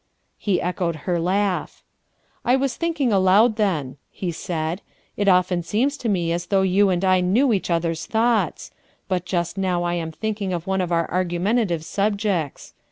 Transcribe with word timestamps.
He 0.39 0.59
echoed 0.59 0.95
her 1.05 1.19
laugh. 1.19 1.83
"I 2.43 2.55
was 2.55 2.75
thinking 2.75 3.13
aloud 3.13 3.55
then," 3.55 3.97
he 4.09 4.31
said. 4.31 4.81
"It 5.15 5.27
often 5.27 5.61
seems 5.61 5.95
to 5.97 6.09
me 6.09 6.31
as 6.31 6.47
though 6.47 6.63
you 6.63 6.89
and 6.89 7.05
I 7.05 7.21
knew 7.21 7.53
each 7.53 7.69
other's 7.69 8.07
thoughts. 8.07 8.71
But 9.07 9.25
just 9.25 9.59
now 9.59 9.83
I 9.83 9.93
am 9.93 10.11
thinking 10.11 10.53
of 10.53 10.65
one 10.65 10.81
of 10.81 10.91
our 10.91 11.07
argumentative 11.11 11.85
subjects. 11.85 12.73